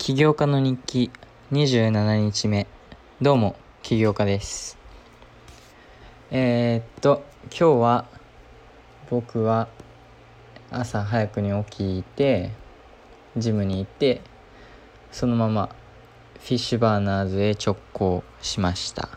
[0.00, 1.10] 起業家の日記
[1.52, 2.66] 27日目。
[3.20, 4.78] どうも起業家です。
[6.30, 8.06] えー、っと今日は
[9.10, 9.68] 僕は
[10.70, 12.50] 朝早くに起きて
[13.36, 14.22] ジムに行って
[15.12, 15.68] そのまま
[16.40, 19.10] フィッシュバーナーズへ直行しました。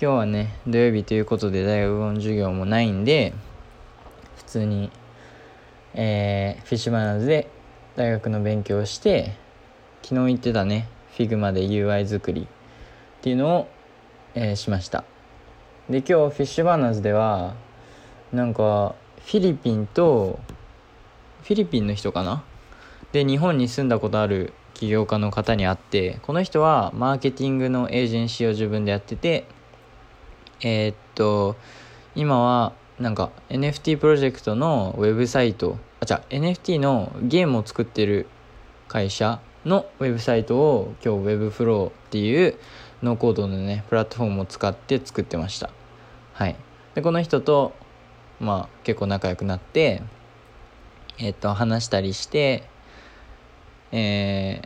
[0.00, 3.34] 今日はね土曜日ということで大学の授業もないんで
[4.38, 4.90] 普通に
[5.92, 7.50] えー、フィッシュバーナーズで
[7.96, 9.43] 大学の勉強をして
[10.04, 10.86] 昨日言ってたね
[11.16, 12.46] Figma で UI 作りっ
[13.22, 13.68] ていうのを、
[14.34, 15.02] えー、しました。
[15.88, 17.54] で今日フィッシュバーナーズでは
[18.30, 18.94] なんか
[19.24, 20.38] フィリピンと
[21.42, 22.44] フィリピンの人かな？
[23.12, 29.46] で日本に住んだことある起業家の方に会ってこの人はマーケティングのエージェンシーを自分でやってて
[30.60, 31.56] えー、っと
[32.14, 38.26] 今はなんか NFT プロジェクトのウェブサイトあじゃ NFT のゲームを作ってる
[38.86, 42.56] 会社のウェブサイトを今日 Webflow っていう
[43.02, 45.70] ノーコードのねプラットフォームを使って作ってました。
[46.32, 46.56] はい。
[46.94, 47.72] でこの人と
[48.40, 50.02] まあ結構仲良くなって
[51.18, 52.64] えっ、と話したりして
[53.92, 54.62] え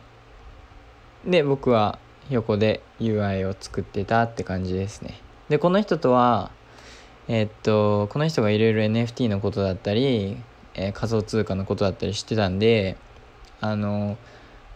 [1.27, 1.99] ー、で僕は
[2.31, 5.19] 横で UI を作ってたって感じですね。
[5.49, 6.51] でこの人とは
[7.27, 10.37] えー、っとこの人がいろいろ NFT のことだったり、
[10.73, 12.97] えー、仮想通貨のことだったりしてたんで
[13.61, 14.17] あの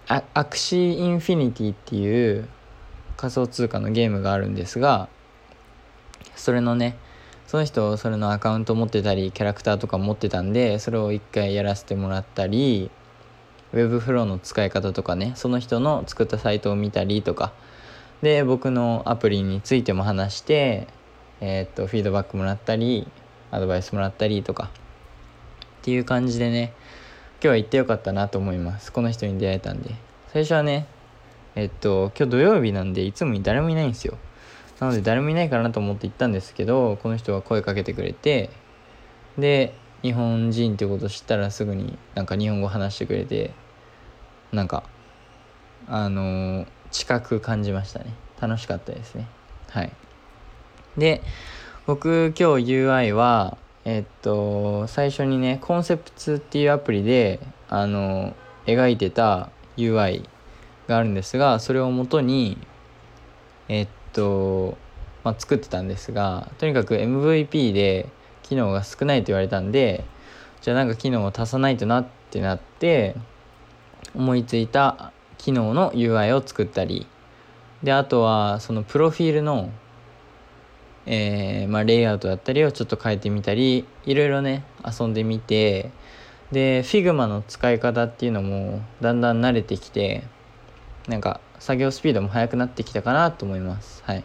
[0.07, 2.47] アクシーインフィニティっていう
[3.15, 5.07] 仮想通貨のゲームがあるんですが
[6.35, 6.97] それのね
[7.47, 12.89] その人それのアカウント持ってたりキャラクターとか持ってたんでそれを一回やらせてもらったり
[13.73, 17.53] Webflow の使い方とかねその人の作ったサイトを見たりとか。
[18.21, 20.87] で僕のアプリについても話して
[21.41, 23.05] えー、っとフィードバックもらったり
[23.51, 24.69] アドバイスもらったりとか。
[25.81, 26.71] っていう感じでね
[27.43, 28.91] 日は行ってよかったなと思います。
[28.91, 29.95] この人に出会えたんで。
[30.31, 30.87] 最初はね
[31.55, 34.17] えっと今日土曜日なんでいつもに誰もいないんですよ。
[34.79, 38.49] なので誰もいないかなと思って行ったんですけどこの人が声かけてくれて
[39.37, 43.51] で日本人ってこと知ったらすぐになんか日本語話してくれて
[44.51, 44.83] なんか
[45.87, 48.13] あのー、近く感じましたね。
[48.39, 49.27] 楽しかったですね。
[49.69, 49.91] はい。
[50.97, 51.21] で、
[51.85, 58.33] 僕今日 UI は、えっと、最初にね、コンセプツっていうアプリで、あの、
[58.65, 60.23] 描いてた UI
[60.87, 62.57] があるんですが、それをもとに、
[63.67, 64.77] えっと、
[65.23, 68.09] まあ、作ってたんですが、とにかく MVP で
[68.41, 70.05] 機能が少ないと言われたんで、
[70.61, 73.15] じゃあなんか機能を足さないとなってなって、
[74.15, 77.05] 思いついた機能の UI を作ったり、
[77.83, 79.69] で、あとはそのプロフィールの
[81.05, 85.91] えー、まあ、レイアウトだったりをちょっと変えてみたりいろいろね遊んでみて
[86.51, 90.23] で Figma の使い方っていうのもだんだん慣れてきて
[91.07, 94.03] なんか作業スピードも速くなってきたかなと思います。
[94.05, 94.23] はい。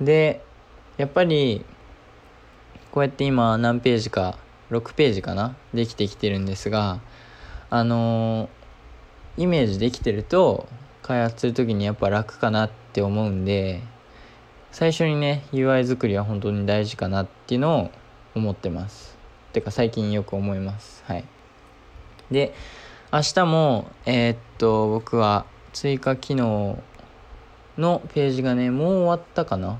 [0.00, 0.42] で
[0.96, 1.64] やっぱり
[2.90, 4.38] こうやって今何ページか
[4.70, 7.00] 6ページかなできてきてるんですが
[7.70, 10.68] あのー、イメージできてると
[11.02, 13.82] 開発する時にやっぱ楽かなって思うんで
[14.74, 17.90] 最初にね UI 作りは本当に大事かなっていうのを
[18.34, 19.16] 思ってます。
[19.52, 21.04] てか最近よく思います。
[21.06, 21.24] はい。
[22.32, 22.52] で
[23.12, 26.82] 明日もえー、っと僕は追加機能
[27.78, 29.78] のページがねもう終わったかな。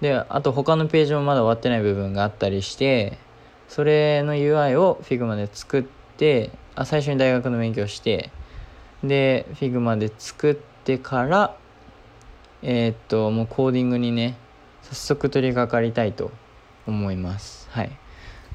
[0.00, 3.18] であと他のページもまだ終わってない部分があったりして
[3.68, 5.84] それの UI を Figma で作っ
[6.16, 8.30] てあ最初に大学の勉強して
[9.04, 11.54] で Figma で作ってから
[12.62, 14.36] えー、っともうコーディングにね
[14.82, 16.30] 早速取り掛かりたいと
[16.86, 17.68] 思います。
[17.70, 17.90] はい。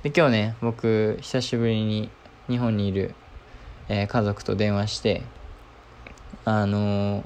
[0.04, 2.10] で今日ね僕久しぶりに
[2.50, 3.16] 日本にいる、
[3.88, 5.24] えー、家族と電話して
[6.44, 7.24] あのー、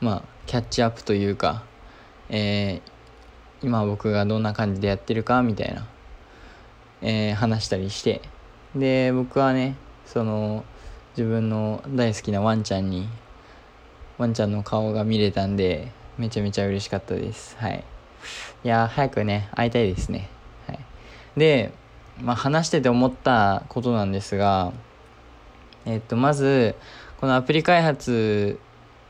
[0.00, 1.62] まあキャッチアップというか、
[2.28, 5.86] えー、今僕がどんな感じでやってるかみたいな、
[7.02, 8.22] えー、話したりして
[8.74, 10.64] で僕はねその
[11.16, 13.08] 自分の大好きなワンちゃんに
[14.18, 17.56] ワンちゃんの顔が見れたんでめちゃめちゃ嬉しかったです。
[17.58, 17.82] はい。
[18.62, 20.28] いや、早くね、会いたいですね。
[20.66, 20.78] はい。
[21.34, 21.72] で、
[22.20, 24.74] まあ、話してて思ったことなんですが、
[25.86, 26.74] えっと、まず、
[27.22, 28.58] このアプリ開発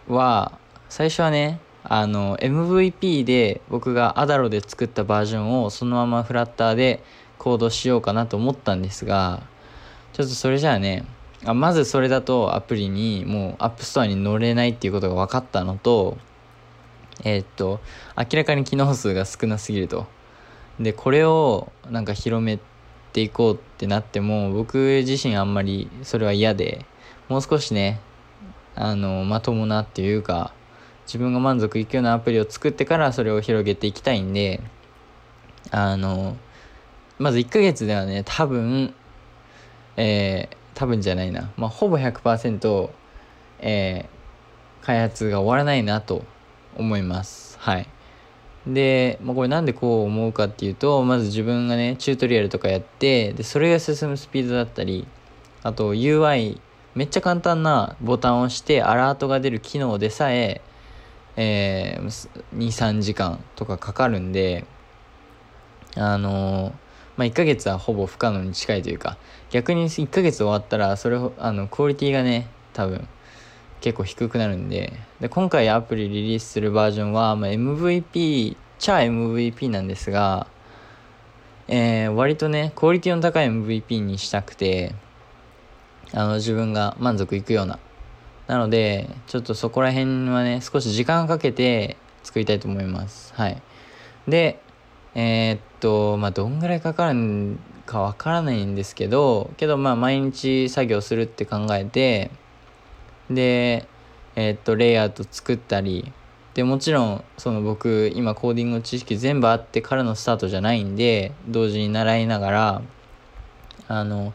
[0.06, 0.52] は、
[0.88, 7.02] 最初はね、あの、MVP で僕が Adalo で作ったバージョンをそのままフラッターで
[7.38, 9.42] コードしようかなと思ったんですが、
[10.12, 11.04] ちょっとそれじゃあね、
[11.44, 16.16] あまずそれだとアプリにもう App Store に乗れないっていうことが分かったのと、
[17.25, 17.81] えー、っと、
[18.17, 20.06] 明らかに機能数が少なすぎると。
[20.78, 22.58] で、これをなんか広め
[23.12, 26.84] ていこうってなっても、僕自身あんまりそれは嫌で、
[27.28, 28.00] もう少しね、
[28.75, 30.52] あのまともなっていうか
[31.06, 34.62] 自分が満足いくようなアプリを作ってからそれを広げていきたいんで
[35.70, 36.37] あの
[37.19, 38.94] まず1ヶ月ではね多分
[39.96, 42.90] えー、多分じゃないなまあほぼ100%
[43.62, 46.25] えー、開発が終わらないなと
[46.76, 47.58] 思います。
[47.61, 47.88] はい。
[48.67, 55.06] で、まあ、これなんでこう思うかっていうとまず自分がねチュートリアルとかやってでそれが進むスピードだったり
[55.62, 56.61] あと UI
[56.94, 60.61] めっちゃ簡単なボタンを押してアラートが出る機能でさえ
[61.37, 64.67] えー、23時間とかかかるんで
[65.96, 66.72] あのー、
[67.17, 69.17] まあ、1ヶ月はほぼ不可能に近いというか
[69.50, 73.08] 逆に1ヶ月終わったらそれあのクオリティがね多分
[73.81, 80.47] 結構低くなるんでで今回アプリリリースするバージョンは、まあ、MVP ちゃ MVP なんですが、
[81.69, 84.94] えー、割とねクオリティの高い MVP にしたくて
[86.12, 87.79] あの自分が満足いくような。
[88.47, 93.32] なのでちょっとそこら辺はね少し時間かけて作りたいと思います。
[93.35, 93.62] はい。
[94.27, 94.61] で
[95.15, 102.31] えー、っとまあどんぐらいかかるかわからないんですけどけどまあ毎日作業するって考えて
[103.31, 103.87] で
[104.37, 106.12] えー、っとレイアウト作ったり
[106.55, 112.82] でもちろんその僕今コーディングの知識全部あってからのスタートじゃないんで同時に習いながら
[113.88, 114.32] あの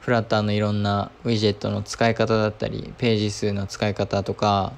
[0.00, 4.72] フラッターのいろんなウィジェットの使い方だったりページ数の使い方とか、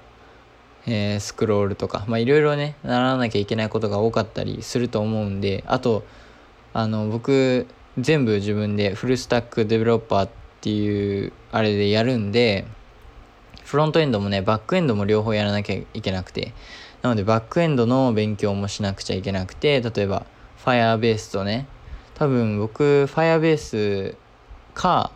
[0.87, 6.05] えー、スクロールとかまあいろいろね習わなきゃいけないことが多かったりすると思うんであと
[6.73, 7.67] あの僕
[7.99, 10.31] 全部自分でフルスタックデベロッパーっ
[10.61, 12.67] ていうあれでやるんで
[13.71, 16.53] フロントエンドもねバックエンドも両方やらなきゃいけなくて。
[17.03, 20.27] なのでバックエンドの勉強もしなくちゃいけなくて例えば
[20.65, 21.67] Firebase とね
[22.15, 24.17] 多分僕 Firebase
[24.75, 25.11] か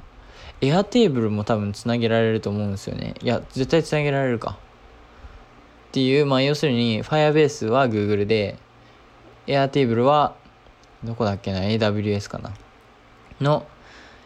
[0.60, 3.14] エアテーブルも多分つなげられると思うんですよね。
[3.22, 4.56] いや絶対つなげられるか。
[5.88, 8.56] っていうまあ要するに Firebase は Google で
[9.46, 10.34] エアテーブルは
[11.02, 12.54] どこだっけな AWS かな。
[13.42, 13.66] の、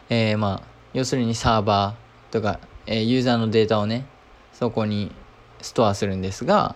[0.09, 4.05] えー、まあ要するにサーバーとか、えー、ユーザーのデータをね
[4.59, 5.09] そこに
[5.61, 6.75] ストアするんですが、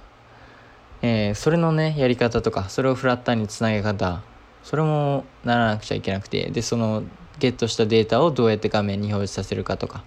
[1.01, 4.21] えー、それのねやり方とかそれをフラッターにつなげ方
[4.63, 7.03] それもならなくちゃいけなくてでその
[7.39, 10.06] ゲットしたデータをどうやって画面に表示させるかとか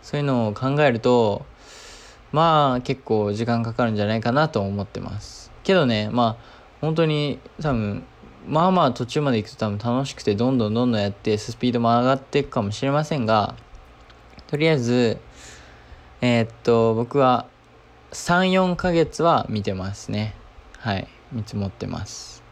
[0.00, 1.44] そういうのを考えると
[2.30, 5.50] まあ結構時間かかるんじゃないかなと思ってます。
[5.64, 6.44] けどねまあ
[6.80, 8.04] 本当に多分
[8.46, 13.56] まあまあ途中まで行くと多分楽しくてどんどんどんどんやってスピードも上がっていくかもしれませんが
[14.46, 15.18] とりあえず
[16.20, 17.46] えー、っと僕は
[18.12, 20.34] 34ヶ月は見てますね。
[20.78, 22.42] はい見積もってます。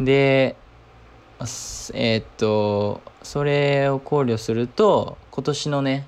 [0.00, 0.56] で
[1.40, 6.06] えー、っとそれを考慮すると今年のね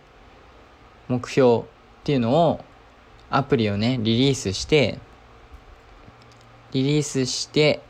[1.08, 1.62] 目標っ
[2.02, 2.64] ていうのを
[3.30, 4.98] アプリをねリリースして
[6.72, 7.80] リリースして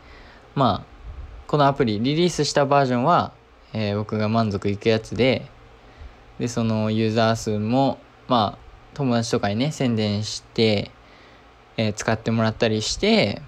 [0.55, 0.91] まあ
[1.47, 3.33] このアプリリリースしたバージョンは、
[3.73, 5.47] えー、僕が満足いくやつで
[6.39, 7.99] でそのユーザー数も
[8.29, 10.91] まあ友達とかにね宣伝して、
[11.77, 13.43] えー、使ってもらったりして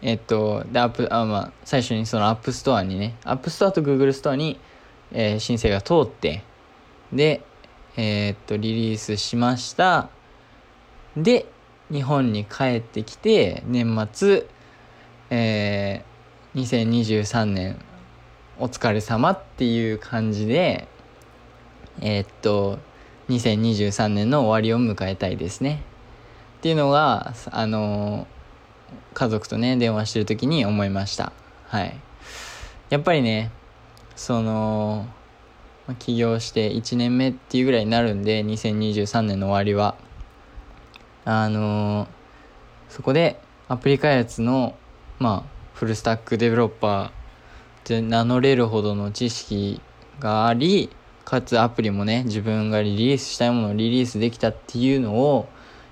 [0.00, 4.60] えっと、で、アップ、あ、まあ、最初にそのアップストアにね、アップストアとグーグルストアに、
[5.10, 6.44] えー、申請が通って、
[7.12, 7.42] で、
[7.96, 10.08] えー、っと、リリースしました。
[11.16, 11.46] で、
[11.90, 14.46] 日本に帰ってきて、年末、
[15.30, 17.76] えー、2023年、
[18.60, 20.86] お疲れ様っていう感じで、
[22.00, 22.78] えー、っと、
[23.28, 25.82] 2023年の終わりを迎えたいですね。
[26.58, 28.26] っていうのが、あの
[29.14, 31.32] 家族とね電話してる時に思いました。
[31.66, 31.96] はい。
[32.90, 33.50] やっぱりね
[34.16, 35.06] その
[35.98, 39.96] 起業して1年目っていうぐらいになるんで2023年の終わりは。
[41.24, 42.08] あの、
[42.88, 44.74] そこでアプリ開発の
[45.18, 47.10] まあフルスタックデベロッパーっ
[47.84, 49.80] て名乗れるほどの知識
[50.18, 50.90] があり
[51.28, 55.46] かつアプリもね自分がリリースしたいものをリリースできたっていうのを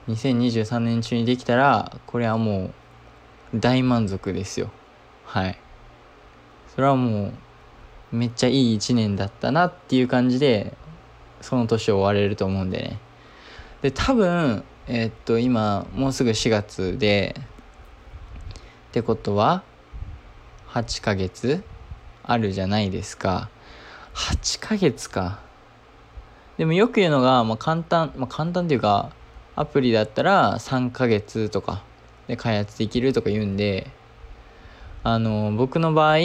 [0.08, 2.70] 2023年中にできたらこれはも
[3.52, 4.70] う大満足ですよ。
[5.26, 5.58] はい。
[6.74, 7.32] それはも
[8.12, 10.72] うめっちゃいい一年だったなっていう感じで
[11.42, 12.98] その年を終われると思うんでね。
[13.82, 17.36] で多分えー、っと今もうすぐ4月で
[18.88, 19.64] ってことは
[20.68, 21.62] 8ヶ月
[22.22, 23.50] あるじゃないですか。
[24.16, 25.40] 8ヶ月か。
[26.56, 29.10] でもよく言うのが、まあ、簡単、まあ、簡単っていうか
[29.54, 31.82] アプリだったら3ヶ月とか
[32.26, 33.90] で開発できるとか言うんで
[35.02, 36.16] あの僕の場合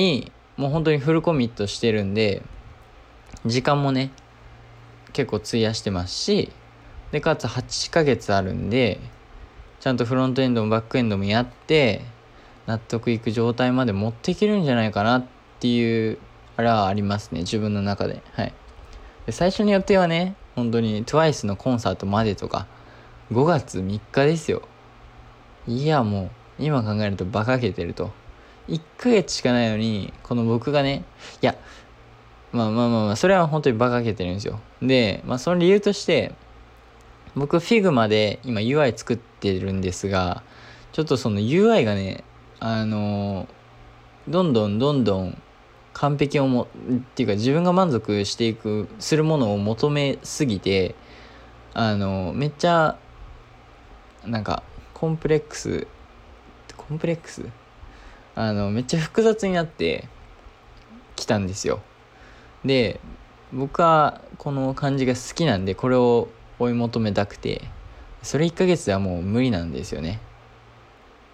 [0.55, 2.41] もう本当にフルコミットしてるんで
[3.45, 4.11] 時間もね
[5.11, 6.49] 結構費やしてますし
[7.11, 9.01] でかつ8ヶ月あるんで
[9.81, 12.05] ちゃんとフロントエンドもバックエンドもやって
[12.67, 15.25] 納得いく状態まで持っていけるんじゃないかなっ
[15.59, 16.17] ていう
[16.61, 18.21] あれはありますね自分の中で。
[18.33, 18.53] はい。
[19.25, 22.67] で最初の予定はね本当に TWICE のコンサートまでとか
[23.31, 24.61] 5月3日ですよ。
[25.67, 28.11] いやもう今考えると馬鹿げてると。
[28.67, 31.03] 1ヶ月しかないのにこの僕がね
[31.41, 31.55] いや
[32.51, 34.59] まあまあまあまあそれは本当に馬鹿げてるんですよ。
[34.81, 36.33] でまあその理由として
[37.35, 40.43] 僕 Figma で今 UI 作ってるんですが
[40.91, 42.23] ちょっとその UI がね
[42.59, 43.47] あの
[44.27, 45.41] どんどんどんどん
[45.93, 50.95] 完璧をもっていうか自分が満足していくするものを求めすぎて
[51.73, 52.97] あのめっちゃ
[54.25, 55.87] なんかコンプレックス
[56.77, 57.45] コンプレックス？
[58.35, 60.07] あのめっちゃ複雑になって
[61.15, 61.81] きたんですよ。
[62.65, 62.99] で
[63.53, 66.29] 僕はこの感じが好きなんでこれを
[66.59, 67.61] 追い求めたくて
[68.21, 70.19] それ1ヶ月ではもう無理なんですよね。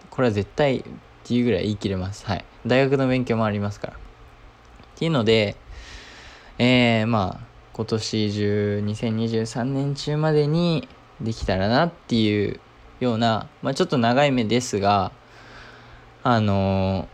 [0.10, 0.84] これは絶対っ
[1.24, 2.26] ていうぐらい言い切れます。
[2.26, 2.46] はい。
[2.66, 4.07] 大学の勉強もありますから。
[4.98, 5.56] っていうので
[6.60, 10.88] えー、まあ今年中2023年中までに
[11.22, 12.60] できたらなっていう
[13.00, 15.12] ような、まあ、ちょっと長い目ですが
[16.24, 17.08] あのー、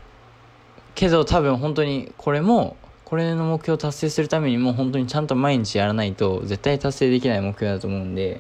[0.96, 8.40] けど多分本当にこれもこれの目標を達成するためにも本当にちゃんと毎日やらないと絶対達成できない目標だと思うんで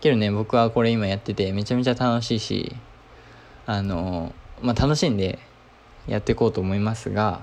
[0.00, 2.74] けどね僕はこれ今やっててめちゃめちゃ楽しいし
[3.66, 4.32] あの
[4.62, 5.38] まあ楽しんで
[6.06, 7.42] やっていこうと思いますが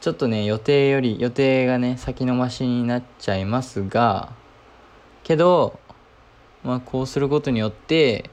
[0.00, 4.32] ちょっとね予定より予定がね先延ばしになっちゃいますが
[5.22, 5.78] けど
[6.64, 8.30] まあこうすることによって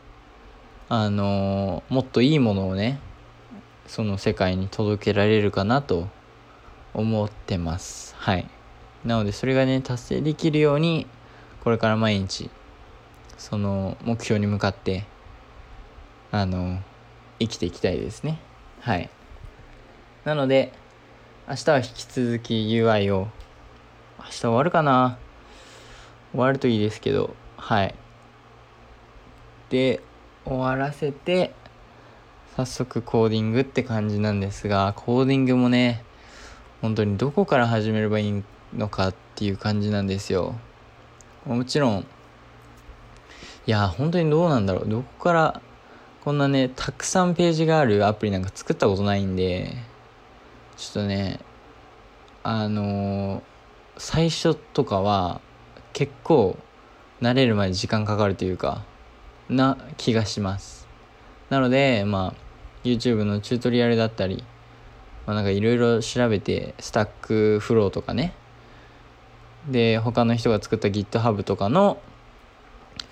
[0.90, 3.00] あのもっといいものをね
[3.86, 6.08] その世界に届けられるかなと
[6.94, 8.16] 思ってます。
[8.18, 8.48] はい。
[9.06, 11.06] なのでそれがね達成できるように
[11.64, 12.50] これから毎日
[13.38, 15.06] その目標に向かって
[16.32, 16.80] あの
[17.40, 18.40] 生きていきたいですね。
[18.80, 19.10] はい。
[20.24, 20.74] なので
[21.50, 23.30] 明日は引き続き UI を。
[24.20, 25.18] 明日終わるかな？
[26.34, 27.34] 終わるといいですけど。
[27.56, 27.96] はい。
[29.70, 30.02] で
[30.44, 31.54] 終わらせて
[32.58, 36.04] 早速コーディングって感じなんですがコーディングもね
[36.82, 38.44] 本当にどこから始めればいい
[38.76, 40.56] のかっていう感じなんですよ。
[41.46, 42.06] もちろんい
[43.72, 44.90] や本当にどうなんだろう。
[44.90, 45.62] どこから
[46.26, 49.74] こんなねたくさんページがあるアプリなんか作ったことないんで
[50.78, 51.40] ちょっとね
[52.44, 53.42] あのー、
[53.98, 55.42] 最初とかは
[55.94, 56.58] 結構
[57.22, 58.86] 慣れるまで時間かかるというか
[59.50, 60.88] な気がします。
[61.50, 62.34] なのでまあ
[62.84, 64.44] YouTube のチュートリアルだったり
[65.28, 68.34] まあ、なんかいろいろ調べてスタックフローとかね。
[69.70, 72.00] で他の人が作った GitHub とかの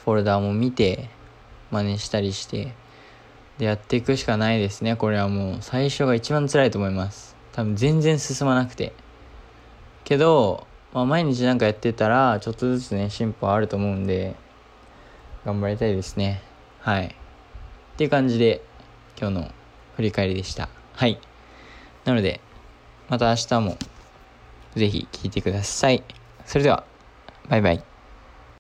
[0.06, 1.10] フォルダーも見て
[1.72, 2.74] 真似したりして
[3.58, 4.96] でやっていくしかないですね。
[4.96, 7.35] これはもう最初が一番辛いと思います。
[7.56, 8.92] 多分全然進まなくて。
[10.04, 14.36] けど、まあ、毎日なんかやってたらちょっとずつね進歩あると思うんで
[15.46, 16.42] 頑張りたいですね。
[16.80, 17.06] はい。
[17.08, 17.10] っ
[17.98, 18.62] ていう感じで
[19.18, 19.52] 今日の
[19.96, 20.68] 振り返りでした。
[20.94, 21.18] はい。
[22.04, 22.42] なので、
[23.08, 23.78] また明日も
[24.76, 26.04] ぜひ聴いてください。
[26.46, 26.84] それでは、
[27.50, 27.95] バイバイ。